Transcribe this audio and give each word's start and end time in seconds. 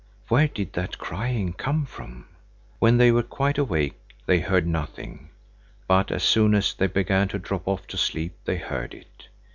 Where 0.29 0.47
did 0.47 0.73
that 0.73 0.97
crying 0.97 1.53
come 1.53 1.85
from? 1.85 2.25
When 2.79 2.97
they 2.97 3.11
were 3.11 3.21
quite 3.21 3.59
awake, 3.59 3.99
they 4.25 4.39
heard 4.39 4.65
nothing, 4.65 5.29
but 5.87 6.09
as 6.11 6.23
soon 6.23 6.55
as 6.55 6.73
they 6.73 6.87
began 6.87 7.27
to 7.27 7.37
drop 7.37 7.67
off 7.67 7.85
to 7.85 7.97
sleep 7.97 8.33
they 8.45 8.57
heard 8.57 8.95
it. 8.95 9.27